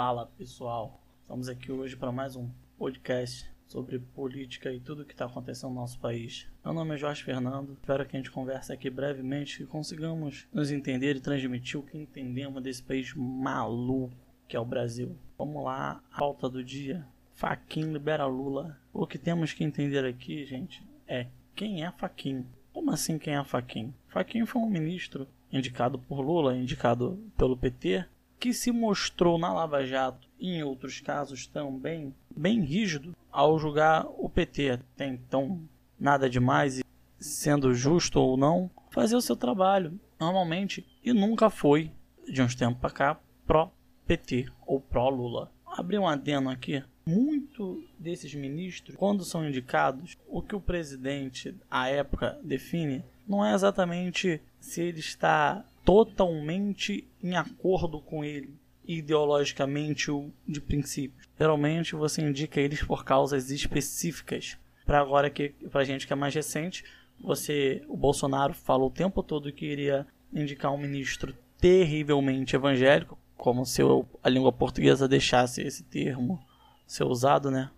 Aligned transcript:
Fala 0.00 0.26
pessoal, 0.26 1.02
estamos 1.22 1.48
aqui 1.48 1.72
hoje 1.72 1.96
para 1.96 2.12
mais 2.12 2.36
um 2.36 2.48
podcast 2.78 3.50
sobre 3.66 3.98
política 3.98 4.72
e 4.72 4.78
tudo 4.78 5.02
o 5.02 5.04
que 5.04 5.10
está 5.10 5.24
acontecendo 5.24 5.70
no 5.70 5.80
nosso 5.80 5.98
país. 5.98 6.46
Meu 6.64 6.72
nome 6.72 6.94
é 6.94 6.96
Jorge 6.96 7.24
Fernando, 7.24 7.72
espero 7.72 8.06
que 8.06 8.16
a 8.16 8.20
gente 8.20 8.30
converse 8.30 8.72
aqui 8.72 8.88
brevemente 8.88 9.60
e 9.60 9.66
consigamos 9.66 10.46
nos 10.52 10.70
entender 10.70 11.16
e 11.16 11.20
transmitir 11.20 11.80
o 11.80 11.82
que 11.82 11.98
entendemos 11.98 12.62
desse 12.62 12.80
país 12.80 13.12
maluco 13.12 14.14
que 14.46 14.56
é 14.56 14.60
o 14.60 14.64
Brasil. 14.64 15.18
Vamos 15.36 15.64
lá, 15.64 16.00
a 16.12 16.18
pauta 16.20 16.48
do 16.48 16.62
dia. 16.62 17.04
Faquin 17.34 17.92
libera 17.92 18.24
Lula. 18.24 18.78
O 18.92 19.04
que 19.04 19.18
temos 19.18 19.52
que 19.52 19.64
entender 19.64 20.04
aqui, 20.04 20.46
gente, 20.46 20.80
é 21.08 21.26
quem 21.56 21.84
é 21.84 21.90
Faquin. 21.90 22.46
Como 22.72 22.92
assim 22.92 23.18
quem 23.18 23.34
é 23.34 23.42
Faquin? 23.42 23.92
Faquin 24.06 24.46
foi 24.46 24.62
um 24.62 24.70
ministro 24.70 25.26
indicado 25.50 25.98
por 25.98 26.20
Lula, 26.20 26.56
indicado 26.56 27.18
pelo 27.36 27.56
PT, 27.56 28.06
que 28.38 28.52
se 28.52 28.70
mostrou 28.70 29.38
na 29.38 29.52
Lava 29.52 29.84
Jato 29.84 30.28
e 30.38 30.50
em 30.50 30.62
outros 30.62 31.00
casos 31.00 31.46
também 31.46 32.14
bem 32.34 32.60
rígido 32.60 33.14
ao 33.30 33.58
julgar 33.58 34.06
o 34.06 34.28
PT. 34.28 34.70
Até 34.70 35.06
então, 35.06 35.60
nada 35.98 36.30
demais, 36.30 36.78
e 36.78 36.84
sendo 37.18 37.74
justo 37.74 38.20
ou 38.20 38.36
não, 38.36 38.70
fazer 38.90 39.16
o 39.16 39.20
seu 39.20 39.36
trabalho 39.36 39.98
normalmente 40.18 40.86
e 41.04 41.12
nunca 41.12 41.50
foi, 41.50 41.90
de 42.26 42.42
uns 42.42 42.54
tempos 42.54 42.80
para 42.80 42.90
cá, 42.90 43.20
pró-PT 43.46 44.46
ou 44.66 44.80
pró-Lula. 44.80 45.50
Abri 45.66 45.98
um 45.98 46.06
adeno 46.06 46.50
aqui. 46.50 46.82
Muito 47.06 47.82
desses 47.98 48.34
ministros, 48.34 48.94
quando 48.94 49.24
são 49.24 49.48
indicados, 49.48 50.16
o 50.28 50.42
que 50.42 50.54
o 50.54 50.60
presidente, 50.60 51.56
à 51.70 51.88
época, 51.88 52.38
define 52.42 53.02
não 53.26 53.44
é 53.44 53.54
exatamente 53.54 54.40
se 54.58 54.80
ele 54.82 55.00
está 55.00 55.64
totalmente 55.88 57.08
em 57.24 57.34
acordo 57.34 57.98
com 57.98 58.22
ele, 58.22 58.54
ideologicamente 58.86 60.10
ou 60.10 60.30
de 60.46 60.60
princípios. 60.60 61.26
Geralmente 61.38 61.94
você 61.94 62.20
indica 62.20 62.60
eles 62.60 62.82
por 62.82 63.06
causas 63.06 63.50
específicas. 63.50 64.58
Para 64.84 65.00
agora 65.00 65.30
que 65.30 65.48
para 65.70 65.84
gente 65.84 66.06
que 66.06 66.12
é 66.12 66.16
mais 66.16 66.34
recente, 66.34 66.84
você 67.18 67.82
o 67.88 67.96
Bolsonaro 67.96 68.52
falou 68.52 68.88
o 68.88 68.92
tempo 68.92 69.22
todo 69.22 69.50
que 69.50 69.64
iria 69.64 70.06
indicar 70.30 70.70
um 70.74 70.76
ministro 70.76 71.34
terrivelmente 71.58 72.54
evangélico, 72.54 73.18
como 73.34 73.64
se 73.64 73.80
a 74.22 74.28
língua 74.28 74.52
portuguesa 74.52 75.08
deixasse 75.08 75.62
esse 75.62 75.82
termo 75.84 76.38
ser 76.86 77.04
usado, 77.04 77.50
né? 77.50 77.70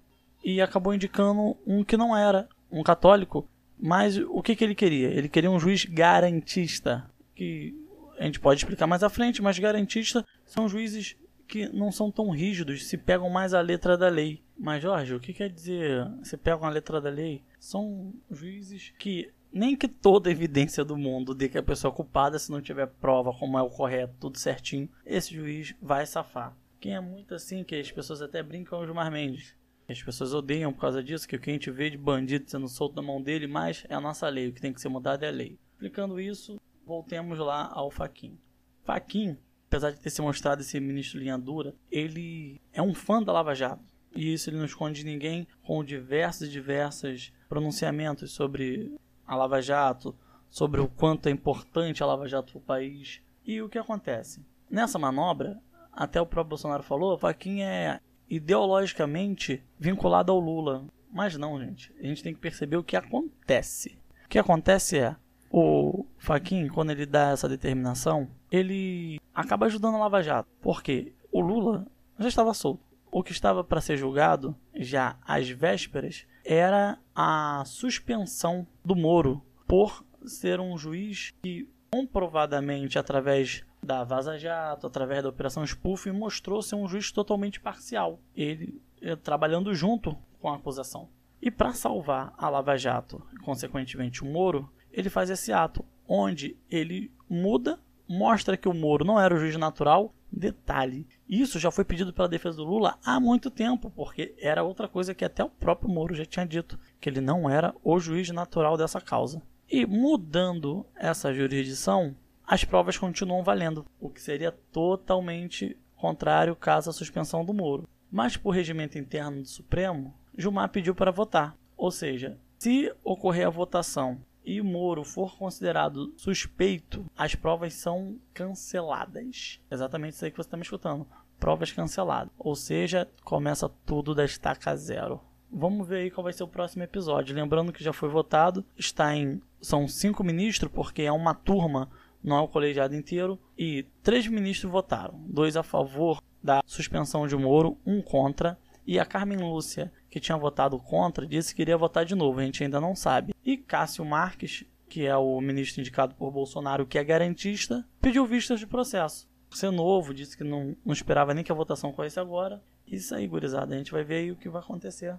E 0.42 0.60
acabou 0.60 0.92
indicando 0.92 1.56
um 1.64 1.84
que 1.84 1.96
não 1.96 2.16
era, 2.16 2.48
um 2.72 2.82
católico. 2.82 3.46
Mas 3.78 4.18
o 4.18 4.42
que, 4.42 4.56
que 4.56 4.64
ele 4.64 4.74
queria? 4.74 5.10
Ele 5.10 5.28
queria 5.28 5.50
um 5.50 5.60
juiz 5.60 5.84
garantista, 5.84 7.08
que 7.36 7.79
a 8.20 8.24
gente 8.26 8.38
pode 8.38 8.60
explicar 8.60 8.86
mais 8.86 9.02
à 9.02 9.08
frente, 9.08 9.40
mas 9.40 9.58
garantista 9.58 10.26
são 10.44 10.68
juízes 10.68 11.16
que 11.48 11.70
não 11.70 11.90
são 11.90 12.12
tão 12.12 12.28
rígidos, 12.28 12.86
se 12.86 12.98
pegam 12.98 13.30
mais 13.30 13.54
a 13.54 13.62
letra 13.62 13.96
da 13.96 14.10
lei. 14.10 14.42
Mas, 14.58 14.82
Jorge, 14.82 15.14
o 15.14 15.18
que 15.18 15.32
quer 15.32 15.48
dizer 15.48 16.06
se 16.22 16.36
pegam 16.36 16.66
a 16.66 16.70
letra 16.70 17.00
da 17.00 17.08
lei? 17.08 17.42
São 17.58 18.12
juízes 18.30 18.92
que 18.98 19.32
nem 19.50 19.74
que 19.74 19.88
toda 19.88 20.30
evidência 20.30 20.84
do 20.84 20.98
mundo 20.98 21.34
de 21.34 21.48
que 21.48 21.56
a 21.56 21.62
pessoa 21.62 21.90
é 21.90 21.96
culpada, 21.96 22.38
se 22.38 22.52
não 22.52 22.60
tiver 22.60 22.88
prova 22.88 23.32
como 23.32 23.58
é 23.58 23.62
o 23.62 23.70
correto, 23.70 24.14
tudo 24.20 24.36
certinho, 24.36 24.86
esse 25.06 25.34
juiz 25.34 25.74
vai 25.80 26.04
safar. 26.04 26.54
Quem 26.78 26.94
é 26.94 27.00
muito 27.00 27.34
assim, 27.34 27.64
que 27.64 27.74
as 27.74 27.90
pessoas 27.90 28.20
até 28.20 28.42
brincam 28.42 28.78
é 28.78 28.82
o 28.82 28.84
Gilmar 28.84 29.10
Mendes. 29.10 29.56
As 29.88 30.02
pessoas 30.02 30.34
odeiam 30.34 30.74
por 30.74 30.82
causa 30.82 31.02
disso, 31.02 31.26
que 31.26 31.36
o 31.36 31.40
que 31.40 31.48
a 31.48 31.52
gente 31.54 31.70
vê 31.70 31.88
de 31.88 31.96
bandido 31.96 32.50
sendo 32.50 32.68
solto 32.68 32.96
na 32.96 33.02
mão 33.02 33.20
dele, 33.20 33.46
mas 33.46 33.86
é 33.88 33.94
a 33.94 34.00
nossa 34.00 34.28
lei, 34.28 34.48
o 34.48 34.52
que 34.52 34.60
tem 34.60 34.74
que 34.74 34.80
ser 34.80 34.90
mudado 34.90 35.24
é 35.24 35.28
a 35.28 35.32
lei. 35.32 35.58
Explicando 35.72 36.20
isso, 36.20 36.60
voltemos 36.90 37.38
lá 37.38 37.70
ao 37.72 37.88
Faquin. 37.88 38.36
Faquin, 38.82 39.38
apesar 39.68 39.92
de 39.92 40.00
ter 40.00 40.10
se 40.10 40.20
mostrado 40.20 40.60
esse 40.60 40.80
ministro 40.80 41.20
linha 41.20 41.38
dura, 41.38 41.72
ele 41.88 42.60
é 42.72 42.82
um 42.82 42.92
fã 42.92 43.22
da 43.22 43.32
Lava 43.32 43.54
Jato. 43.54 43.94
E 44.12 44.32
isso 44.32 44.50
ele 44.50 44.56
não 44.56 44.64
esconde 44.64 44.98
de 44.98 45.06
ninguém 45.06 45.46
com 45.62 45.84
diversos 45.84 46.48
e 46.48 46.50
diversos 46.50 47.32
pronunciamentos 47.48 48.32
sobre 48.32 48.92
a 49.24 49.36
Lava 49.36 49.62
Jato, 49.62 50.16
sobre 50.48 50.80
o 50.80 50.88
quanto 50.88 51.28
é 51.28 51.30
importante 51.30 52.02
a 52.02 52.06
Lava 52.06 52.26
Jato 52.26 52.54
para 52.54 52.58
o 52.58 52.62
país. 52.62 53.22
E 53.46 53.62
o 53.62 53.68
que 53.68 53.78
acontece? 53.78 54.44
Nessa 54.68 54.98
manobra, 54.98 55.62
até 55.92 56.20
o 56.20 56.26
próprio 56.26 56.50
Bolsonaro 56.50 56.82
falou, 56.82 57.16
Faquin 57.16 57.60
é 57.60 58.00
ideologicamente 58.28 59.62
vinculado 59.78 60.32
ao 60.32 60.40
Lula. 60.40 60.84
Mas 61.12 61.36
não, 61.36 61.60
gente. 61.60 61.94
A 62.00 62.02
gente 62.02 62.22
tem 62.24 62.34
que 62.34 62.40
perceber 62.40 62.78
o 62.78 62.84
que 62.84 62.96
acontece. 62.96 63.96
O 64.24 64.28
que 64.28 64.40
acontece 64.40 64.98
é, 64.98 65.14
o 65.50 66.06
Faquin, 66.16 66.68
quando 66.68 66.90
ele 66.90 67.04
dá 67.04 67.30
essa 67.30 67.48
determinação, 67.48 68.28
ele 68.50 69.20
acaba 69.34 69.66
ajudando 69.66 69.96
a 69.96 69.98
Lava 69.98 70.22
Jato. 70.22 70.48
Porque 70.62 71.12
o 71.32 71.40
Lula 71.40 71.86
já 72.18 72.28
estava 72.28 72.54
solto. 72.54 72.82
O 73.10 73.24
que 73.24 73.32
estava 73.32 73.64
para 73.64 73.80
ser 73.80 73.96
julgado, 73.96 74.56
já 74.72 75.16
às 75.26 75.48
vésperas, 75.48 76.24
era 76.44 76.98
a 77.14 77.64
suspensão 77.66 78.64
do 78.84 78.94
Moro 78.94 79.42
por 79.66 80.04
ser 80.24 80.60
um 80.60 80.78
juiz 80.78 81.34
que 81.42 81.68
comprovadamente 81.90 82.98
através 82.98 83.64
da 83.82 84.04
Vaza 84.04 84.38
Jato, 84.38 84.86
através 84.86 85.22
da 85.22 85.28
Operação 85.28 85.66
Spoof, 85.66 86.10
mostrou 86.12 86.62
ser 86.62 86.76
um 86.76 86.86
juiz 86.86 87.10
totalmente 87.10 87.58
parcial. 87.60 88.20
Ele 88.36 88.80
eh, 89.02 89.16
trabalhando 89.16 89.74
junto 89.74 90.16
com 90.40 90.48
a 90.48 90.56
acusação. 90.56 91.08
E 91.42 91.50
para 91.50 91.72
salvar 91.72 92.32
a 92.36 92.48
Lava 92.48 92.76
Jato, 92.76 93.22
consequentemente 93.42 94.22
o 94.22 94.26
Moro, 94.26 94.70
ele 94.92 95.10
faz 95.10 95.30
esse 95.30 95.52
ato, 95.52 95.84
onde 96.06 96.56
ele 96.70 97.10
muda, 97.28 97.78
mostra 98.08 98.56
que 98.56 98.68
o 98.68 98.74
Moro 98.74 99.04
não 99.04 99.20
era 99.20 99.34
o 99.34 99.38
juiz 99.38 99.56
natural. 99.56 100.12
Detalhe, 100.32 101.08
isso 101.28 101.58
já 101.58 101.72
foi 101.72 101.84
pedido 101.84 102.12
pela 102.12 102.28
defesa 102.28 102.58
do 102.58 102.64
Lula 102.64 102.96
há 103.04 103.18
muito 103.18 103.50
tempo, 103.50 103.90
porque 103.90 104.34
era 104.38 104.62
outra 104.62 104.86
coisa 104.86 105.14
que 105.14 105.24
até 105.24 105.42
o 105.42 105.50
próprio 105.50 105.90
Moro 105.90 106.14
já 106.14 106.24
tinha 106.24 106.46
dito, 106.46 106.78
que 107.00 107.08
ele 107.08 107.20
não 107.20 107.50
era 107.50 107.74
o 107.82 107.98
juiz 107.98 108.30
natural 108.30 108.76
dessa 108.76 109.00
causa. 109.00 109.42
E 109.68 109.84
mudando 109.84 110.86
essa 110.94 111.32
jurisdição, 111.32 112.14
as 112.46 112.64
provas 112.64 112.96
continuam 112.96 113.42
valendo, 113.42 113.84
o 114.00 114.08
que 114.08 114.20
seria 114.20 114.52
totalmente 114.72 115.76
contrário 115.96 116.56
caso 116.56 116.90
a 116.90 116.92
suspensão 116.92 117.44
do 117.44 117.54
Moro. 117.54 117.88
Mas 118.10 118.36
por 118.36 118.50
regimento 118.50 118.98
interno 118.98 119.42
do 119.42 119.48
Supremo, 119.48 120.14
Gilmar 120.36 120.68
pediu 120.68 120.94
para 120.94 121.12
votar. 121.12 121.56
Ou 121.76 121.90
seja, 121.90 122.38
se 122.58 122.92
ocorrer 123.04 123.46
a 123.46 123.50
votação 123.50 124.20
e 124.44 124.60
Moro 124.60 125.04
for 125.04 125.36
considerado 125.36 126.12
suspeito, 126.16 127.04
as 127.16 127.34
provas 127.34 127.74
são 127.74 128.18
canceladas. 128.32 129.60
Exatamente 129.70 130.14
isso 130.14 130.24
aí 130.24 130.30
que 130.30 130.36
você 130.36 130.46
está 130.46 130.56
me 130.56 130.62
escutando. 130.62 131.06
Provas 131.38 131.72
canceladas. 131.72 132.32
Ou 132.38 132.54
seja, 132.54 133.08
começa 133.24 133.68
tudo 133.86 134.14
da 134.14 134.24
estaca 134.24 134.74
zero. 134.76 135.20
Vamos 135.52 135.88
ver 135.88 136.00
aí 136.00 136.10
qual 136.10 136.22
vai 136.22 136.32
ser 136.32 136.44
o 136.44 136.48
próximo 136.48 136.82
episódio. 136.82 137.34
Lembrando 137.34 137.72
que 137.72 137.82
já 137.82 137.92
foi 137.92 138.08
votado, 138.08 138.64
está 138.76 139.14
em. 139.16 139.40
São 139.60 139.88
cinco 139.88 140.22
ministros, 140.22 140.70
porque 140.72 141.02
é 141.02 141.12
uma 141.12 141.34
turma, 141.34 141.90
não 142.22 142.36
é 142.36 142.40
o 142.40 142.48
colegiado 142.48 142.94
inteiro. 142.94 143.38
E 143.58 143.84
três 144.02 144.26
ministros 144.26 144.70
votaram: 144.70 145.20
dois 145.26 145.56
a 145.56 145.62
favor 145.62 146.22
da 146.42 146.62
suspensão 146.64 147.26
de 147.26 147.36
Moro, 147.36 147.76
um 147.84 148.00
contra. 148.00 148.58
E 148.86 148.98
a 148.98 149.04
Carmen 149.04 149.38
Lúcia, 149.38 149.92
que 150.10 150.20
tinha 150.20 150.36
votado 150.36 150.78
contra, 150.78 151.26
disse 151.26 151.54
que 151.54 151.62
iria 151.62 151.78
votar 151.78 152.04
de 152.04 152.14
novo, 152.14 152.40
a 152.40 152.42
gente 152.42 152.64
ainda 152.64 152.80
não 152.80 152.96
sabe. 152.96 153.32
E 153.44 153.56
Cássio 153.56 154.04
Marques, 154.04 154.64
que 154.88 155.06
é 155.06 155.16
o 155.16 155.40
ministro 155.40 155.80
indicado 155.80 156.14
por 156.16 156.32
Bolsonaro, 156.32 156.86
que 156.86 156.98
é 156.98 157.04
garantista, 157.04 157.86
pediu 158.00 158.26
vistas 158.26 158.58
de 158.58 158.66
processo. 158.66 159.30
Ser 159.52 159.70
novo, 159.70 160.12
disse 160.12 160.36
que 160.36 160.44
não, 160.44 160.76
não 160.84 160.92
esperava 160.92 161.32
nem 161.32 161.44
que 161.44 161.52
a 161.52 161.54
votação 161.54 161.92
corresse 161.92 162.18
agora. 162.18 162.62
Isso 162.86 163.14
aí, 163.14 163.26
gurizada, 163.26 163.74
a 163.74 163.78
gente 163.78 163.92
vai 163.92 164.02
ver 164.02 164.16
aí 164.16 164.32
o 164.32 164.36
que 164.36 164.48
vai 164.48 164.60
acontecer 164.60 165.16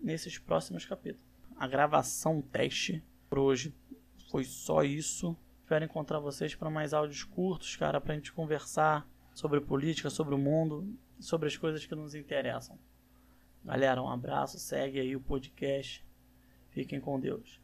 nesses 0.00 0.38
próximos 0.38 0.84
capítulos. 0.84 1.26
A 1.56 1.66
gravação 1.66 2.40
teste 2.40 3.02
por 3.28 3.38
hoje 3.38 3.74
foi 4.30 4.44
só 4.44 4.82
isso. 4.82 5.36
Espero 5.62 5.84
encontrar 5.84 6.18
vocês 6.18 6.54
para 6.54 6.70
mais 6.70 6.94
áudios 6.94 7.24
curtos, 7.24 7.76
cara, 7.76 8.00
para 8.00 8.12
a 8.12 8.16
gente 8.16 8.32
conversar 8.32 9.06
sobre 9.34 9.60
política, 9.60 10.10
sobre 10.10 10.34
o 10.34 10.38
mundo, 10.38 10.86
sobre 11.18 11.48
as 11.48 11.56
coisas 11.56 11.84
que 11.84 11.94
nos 11.94 12.14
interessam. 12.14 12.78
Galera, 13.68 14.02
um 14.02 14.08
abraço, 14.08 14.58
segue 14.58 14.98
aí 14.98 15.14
o 15.14 15.20
podcast. 15.20 16.02
Fiquem 16.70 16.98
com 16.98 17.20
Deus. 17.20 17.60